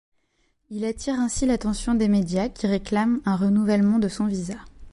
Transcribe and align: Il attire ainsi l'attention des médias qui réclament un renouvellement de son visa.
Il 0.71 0.83
attire 0.85 1.13
ainsi 1.19 1.45
l'attention 1.45 1.93
des 1.93 2.07
médias 2.07 2.49
qui 2.49 2.65
réclament 2.65 3.21
un 3.23 3.35
renouvellement 3.35 3.99
de 3.99 4.07
son 4.07 4.25
visa. 4.25 4.55